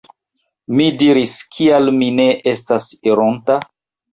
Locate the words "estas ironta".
2.55-3.63